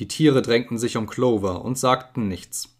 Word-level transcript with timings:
Die 0.00 0.08
Tiere 0.08 0.40
drängten 0.40 0.78
sich 0.78 0.96
um 0.96 1.06
Clover 1.06 1.62
und 1.62 1.78
sagten 1.78 2.26
nichts. 2.26 2.74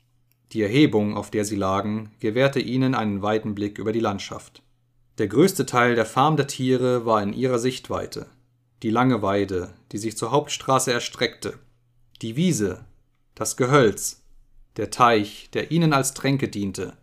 Die 0.53 0.63
Erhebung, 0.63 1.19
auf 1.19 1.31
der 1.31 1.45
sie 1.45 1.55
lagen, 1.55 2.13
gewährte 2.19 2.61
ihnen 2.61 2.95
einen 2.95 3.21
weiten 3.21 3.55
Blick 3.55 3.79
über 3.79 3.93
die 3.93 4.01
Landschaft. 4.01 4.63
Der 5.19 5.29
größte 5.29 5.67
Teil 5.67 5.97
der 5.97 6.07
Farm 6.07 6.39
der 6.39 6.47
Tiere 6.47 7.05
war 7.05 7.23
in 7.23 7.35
ihrer 7.35 7.59
Sichtweite. 7.59 8.27
Die 8.83 8.89
lange 8.89 9.21
Weide, 9.21 9.75
die 9.93 9.99
sich 9.99 10.17
zur 10.17 10.31
Hauptstraße 10.31 10.95
erstreckte, 10.95 11.59
die 12.23 12.37
Wiese, 12.37 12.87
das 13.35 13.59
Gehölz, 13.59 14.23
der 14.79 14.91
Teich, 14.91 15.51
der 15.53 15.71
ihnen 15.71 15.93
als 15.93 16.15
Tränke 16.15 16.49
diente, 16.49 16.97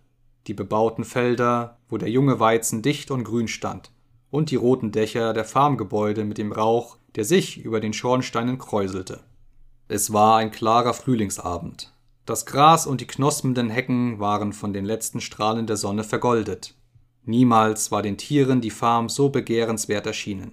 die 0.48 0.56
bebauten 0.56 1.04
Felder, 1.04 1.78
wo 1.90 2.00
der 2.00 2.10
junge 2.10 2.40
Weizen 2.40 2.82
dicht 2.82 3.12
und 3.12 3.24
grün 3.24 3.48
stand, 3.48 3.92
und 4.32 4.50
die 4.50 4.56
roten 4.56 4.92
Dächer 4.92 5.34
der 5.34 5.46
Farmgebäude 5.46 6.24
mit 6.24 6.40
dem 6.40 6.52
Rauch, 6.52 6.98
der 7.14 7.24
sich 7.24 7.60
über 7.60 7.80
den 7.80 7.94
Schornsteinen 7.94 8.58
kräuselte. 8.58 9.24
Es 9.90 10.12
war 10.12 10.38
ein 10.38 10.52
klarer 10.52 10.94
Frühlingsabend. 10.94 11.94
Das 12.26 12.46
Gras 12.46 12.86
und 12.86 13.00
die 13.00 13.08
knospenden 13.08 13.70
Hecken 13.70 14.20
waren 14.20 14.52
von 14.52 14.74
den 14.74 14.84
letzten 14.84 15.22
Strahlen 15.22 15.66
der 15.66 15.78
Sonne 15.78 16.04
vergoldet. 16.04 16.76
Niemals 17.24 17.90
war 17.90 18.02
den 18.02 18.18
Tieren 18.18 18.60
die 18.60 18.70
Farm 18.70 19.08
so 19.08 19.30
begehrenswert 19.30 20.06
erschienen. 20.06 20.52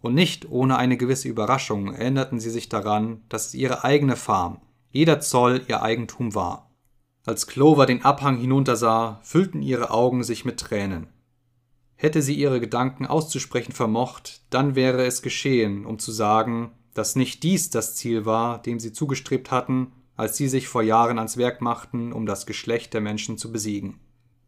Und 0.00 0.14
nicht 0.14 0.48
ohne 0.48 0.78
eine 0.78 0.96
gewisse 0.96 1.26
Überraschung 1.26 1.92
erinnerten 1.92 2.38
sie 2.38 2.50
sich 2.50 2.68
daran, 2.68 3.22
dass 3.28 3.46
es 3.46 3.54
ihre 3.54 3.82
eigene 3.82 4.14
Farm, 4.14 4.60
jeder 4.90 5.18
Zoll 5.20 5.62
ihr 5.66 5.82
Eigentum 5.82 6.36
war. 6.36 6.70
Als 7.26 7.48
Clover 7.48 7.84
den 7.84 8.04
Abhang 8.04 8.38
hinuntersah, 8.38 9.18
füllten 9.24 9.60
ihre 9.60 9.90
Augen 9.90 10.22
sich 10.22 10.44
mit 10.44 10.60
Tränen. 10.60 11.08
Hätte 11.96 12.22
sie 12.22 12.34
ihre 12.34 12.60
Gedanken 12.60 13.06
auszusprechen 13.06 13.72
vermocht, 13.72 14.42
dann 14.50 14.76
wäre 14.76 15.04
es 15.04 15.20
geschehen, 15.20 15.84
um 15.84 15.98
zu 15.98 16.12
sagen, 16.12 16.70
dass 16.98 17.14
nicht 17.14 17.44
dies 17.44 17.70
das 17.70 17.94
Ziel 17.94 18.26
war, 18.26 18.60
dem 18.60 18.80
sie 18.80 18.92
zugestrebt 18.92 19.52
hatten, 19.52 19.92
als 20.16 20.36
sie 20.36 20.48
sich 20.48 20.66
vor 20.66 20.82
Jahren 20.82 21.18
ans 21.18 21.36
Werk 21.36 21.62
machten, 21.62 22.12
um 22.12 22.26
das 22.26 22.44
Geschlecht 22.44 22.92
der 22.92 23.00
Menschen 23.00 23.38
zu 23.38 23.52
besiegen. 23.52 24.00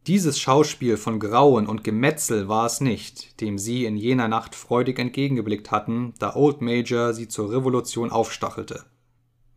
Dieses 0.09 0.41
Schauspiel 0.41 0.97
von 0.97 1.21
Grauen 1.21 1.69
und 1.69 1.85
Gemetzel 1.85 2.49
war 2.49 2.67
es 2.67 2.81
nicht, 2.81 3.41
dem 3.41 3.57
sie 3.57 3.85
in 3.85 3.97
jener 3.97 4.27
Nacht 4.27 4.57
freudig 4.57 4.99
entgegengeblickt 4.99 5.71
hatten, 5.71 6.15
da 6.19 6.35
Old 6.35 6.61
Major 6.61 7.13
sie 7.15 7.29
zur 7.29 7.53
Revolution 7.53 8.11
aufstachelte. 8.11 8.85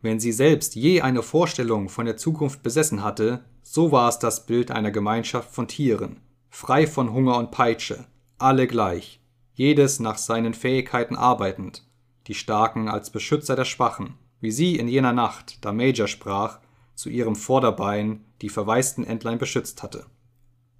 Wenn 0.00 0.20
sie 0.20 0.32
selbst 0.32 0.76
je 0.76 1.00
eine 1.00 1.22
Vorstellung 1.22 1.88
von 1.88 2.06
der 2.06 2.16
Zukunft 2.16 2.62
besessen 2.62 3.02
hatte, 3.02 3.44
so 3.62 3.90
war 3.90 4.08
es 4.08 4.20
das 4.20 4.46
Bild 4.46 4.70
einer 4.70 4.92
Gemeinschaft 4.92 5.52
von 5.52 5.66
Tieren, 5.66 6.20
frei 6.48 6.86
von 6.86 7.12
Hunger 7.12 7.38
und 7.38 7.50
Peitsche, 7.50 8.04
alle 8.38 8.68
gleich, 8.68 9.20
jedes 9.54 9.98
nach 9.98 10.18
seinen 10.18 10.54
Fähigkeiten 10.54 11.16
arbeitend, 11.16 11.82
die 12.26 12.34
Starken 12.34 12.88
als 12.88 13.10
Beschützer 13.10 13.56
der 13.56 13.64
Schwachen, 13.64 14.14
wie 14.40 14.50
sie 14.50 14.76
in 14.76 14.88
jener 14.88 15.12
Nacht, 15.12 15.64
da 15.64 15.72
Major 15.72 16.08
sprach, 16.08 16.58
zu 16.94 17.08
ihrem 17.08 17.36
Vorderbein 17.36 18.24
die 18.42 18.48
verwaisten 18.48 19.04
Entlein 19.04 19.38
beschützt 19.38 19.82
hatte. 19.82 20.06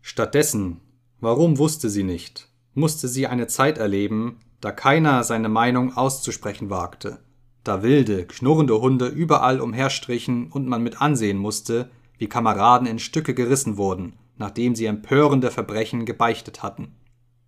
Stattdessen, 0.01 0.81
warum 1.21 1.59
wusste 1.59 1.89
sie 1.91 2.05
nicht, 2.05 2.49
musste 2.75 3.09
sie 3.09 3.27
eine 3.27 3.47
Zeit 3.47 3.79
erleben, 3.79 4.41
da 4.61 4.71
keiner 4.73 5.25
seine 5.25 5.49
Meinung 5.49 5.97
auszusprechen 5.97 6.71
wagte, 6.71 7.21
da 7.65 7.83
wilde, 7.83 8.27
knurrende 8.27 8.81
Hunde 8.81 9.09
überall 9.09 9.61
umherstrichen 9.61 10.51
und 10.53 10.67
man 10.69 10.83
mit 10.83 11.01
ansehen 11.01 11.39
musste, 11.39 11.91
wie 12.19 12.29
Kameraden 12.29 12.87
in 12.87 12.99
Stücke 12.99 13.35
gerissen 13.35 13.77
wurden, 13.77 14.15
nachdem 14.37 14.75
sie 14.75 14.87
empörende 14.87 15.51
Verbrechen 15.51 16.05
gebeichtet 16.05 16.63
hatten. 16.63 16.95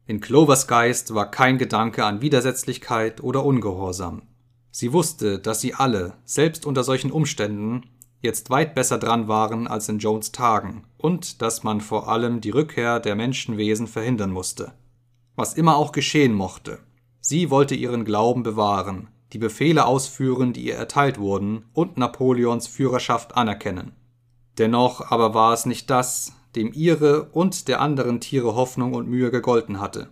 In 0.09 0.21
Clovers 0.21 0.69
Geist 0.69 1.15
war 1.17 1.33
kein 1.33 1.59
Gedanke 1.59 2.05
an 2.05 2.21
Widersetzlichkeit 2.21 3.21
oder 3.25 3.45
Ungehorsam. 3.45 4.23
Sie 4.71 4.93
wusste, 4.93 5.41
dass 5.41 5.61
sie 5.61 5.75
alle, 5.75 6.15
selbst 6.25 6.65
unter 6.65 6.85
solchen 6.85 7.11
Umständen, 7.11 7.83
jetzt 8.21 8.49
weit 8.49 8.77
besser 8.77 8.99
dran 8.99 9.27
waren 9.27 9.67
als 9.67 9.89
in 9.89 9.99
Jones 9.99 10.31
Tagen 10.31 10.85
und 10.97 11.43
dass 11.43 11.65
man 11.65 11.81
vor 11.81 12.09
allem 12.09 12.41
die 12.41 12.51
Rückkehr 12.51 13.01
der 13.01 13.17
Menschenwesen 13.17 13.89
verhindern 13.89 14.31
musste. 14.31 14.75
Was 15.35 15.55
immer 15.55 15.77
auch 15.77 15.91
geschehen 15.91 16.35
mochte, 16.35 16.79
sie 17.21 17.51
wollte 17.51 17.75
ihren 17.75 18.05
Glauben 18.05 18.45
bewahren, 18.45 19.09
die 19.33 19.39
Befehle 19.39 19.87
ausführen, 19.87 20.53
die 20.53 20.67
ihr 20.67 20.77
erteilt 20.77 21.19
wurden, 21.19 21.65
und 21.73 21.97
Napoleons 21.97 22.69
Führerschaft 22.69 23.37
anerkennen. 23.37 23.91
Dennoch 24.57 25.11
aber 25.11 25.35
war 25.35 25.53
es 25.53 25.67
nicht 25.67 25.91
das, 25.91 26.33
dem 26.57 26.73
ihre 26.73 27.25
und 27.31 27.69
der 27.69 27.81
anderen 27.81 28.21
Tiere 28.21 28.55
Hoffnung 28.55 28.95
und 28.95 29.09
Mühe 29.09 29.31
gegolten 29.31 29.79
hatte. 29.79 30.09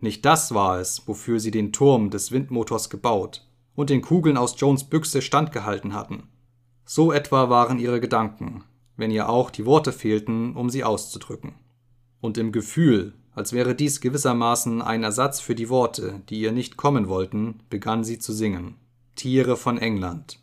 Nicht 0.00 0.24
das 0.24 0.54
war 0.54 0.78
es, 0.78 1.02
wofür 1.06 1.40
sie 1.40 1.50
den 1.50 1.72
Turm 1.72 2.10
des 2.10 2.30
Windmotors 2.30 2.88
gebaut 2.88 3.46
und 3.74 3.90
den 3.90 4.02
Kugeln 4.02 4.36
aus 4.36 4.54
Jones 4.58 4.84
Büchse 4.84 5.20
standgehalten 5.22 5.92
hatten. 5.94 6.28
So 6.84 7.12
etwa 7.12 7.50
waren 7.50 7.78
ihre 7.78 8.00
Gedanken, 8.00 8.64
wenn 8.96 9.10
ihr 9.10 9.28
auch 9.28 9.50
die 9.50 9.66
Worte 9.66 9.92
fehlten, 9.92 10.54
um 10.54 10.70
sie 10.70 10.84
auszudrücken. 10.84 11.54
Und 12.20 12.38
im 12.38 12.52
Gefühl, 12.52 13.14
als 13.34 13.52
wäre 13.52 13.74
dies 13.74 14.00
gewissermaßen 14.00 14.80
ein 14.80 15.02
Ersatz 15.02 15.40
für 15.40 15.54
die 15.54 15.68
Worte, 15.68 16.22
die 16.28 16.40
ihr 16.40 16.52
nicht 16.52 16.76
kommen 16.76 17.08
wollten, 17.08 17.60
begann 17.68 18.04
sie 18.04 18.18
zu 18.18 18.32
singen. 18.32 18.76
Tiere 19.16 19.56
von 19.56 19.78
England. 19.78 20.38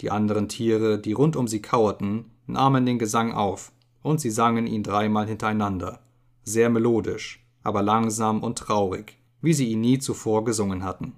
Die 0.00 0.10
anderen 0.10 0.48
Tiere, 0.48 0.98
die 0.98 1.12
rund 1.12 1.34
um 1.34 1.48
sie 1.48 1.62
kauerten, 1.62 2.26
nahmen 2.46 2.86
den 2.86 2.98
Gesang 2.98 3.32
auf 3.32 3.72
und 4.02 4.20
sie 4.20 4.30
sangen 4.30 4.66
ihn 4.66 4.82
dreimal 4.82 5.26
hintereinander, 5.26 6.00
sehr 6.42 6.70
melodisch, 6.70 7.44
aber 7.62 7.82
langsam 7.82 8.42
und 8.42 8.58
traurig, 8.58 9.18
wie 9.40 9.52
sie 9.52 9.68
ihn 9.68 9.80
nie 9.80 9.98
zuvor 9.98 10.44
gesungen 10.44 10.84
hatten. 10.84 11.14